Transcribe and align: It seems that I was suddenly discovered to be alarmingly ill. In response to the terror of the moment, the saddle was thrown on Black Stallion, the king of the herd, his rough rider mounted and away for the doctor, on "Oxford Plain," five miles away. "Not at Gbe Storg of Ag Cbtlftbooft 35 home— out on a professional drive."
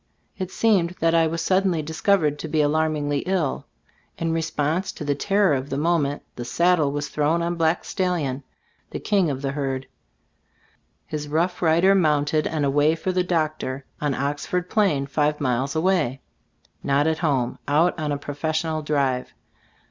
It 0.35 0.49
seems 0.49 0.95
that 0.95 1.13
I 1.13 1.27
was 1.27 1.43
suddenly 1.43 1.83
discovered 1.83 2.39
to 2.39 2.47
be 2.47 2.59
alarmingly 2.61 3.19
ill. 3.27 3.67
In 4.17 4.31
response 4.33 4.91
to 4.93 5.05
the 5.05 5.13
terror 5.13 5.53
of 5.53 5.69
the 5.69 5.77
moment, 5.77 6.23
the 6.35 6.43
saddle 6.43 6.91
was 6.91 7.07
thrown 7.09 7.43
on 7.43 7.53
Black 7.53 7.85
Stallion, 7.85 8.41
the 8.89 8.99
king 8.99 9.29
of 9.29 9.43
the 9.43 9.51
herd, 9.51 9.85
his 11.05 11.27
rough 11.27 11.61
rider 11.61 11.93
mounted 11.93 12.47
and 12.47 12.65
away 12.65 12.95
for 12.95 13.11
the 13.11 13.23
doctor, 13.23 13.85
on 14.01 14.15
"Oxford 14.15 14.71
Plain," 14.71 15.05
five 15.05 15.39
miles 15.39 15.75
away. 15.75 16.19
"Not 16.81 17.05
at 17.05 17.17
Gbe 17.17 17.17
Storg 17.17 17.17
of 17.17 17.17
Ag 17.17 17.17
Cbtlftbooft 17.17 17.17
35 17.17 17.21
home— 17.29 17.59
out 17.85 17.99
on 17.99 18.11
a 18.11 18.17
professional 18.17 18.81
drive." 18.81 19.33